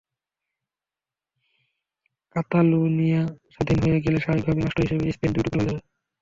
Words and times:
কাতালুনিয়া 2.35 3.21
স্বাধীন 3.53 3.77
হয়ে 3.83 4.03
গেলে 4.05 4.17
স্বাভাবিকভাবেই 4.19 4.63
রাষ্ট্র 4.63 4.83
হিসেবে 4.85 5.13
স্পেন 5.15 5.31
দুই 5.33 5.43
টুকরো 5.45 5.59
হয়ে 5.59 5.69
যাবে। 5.69 5.81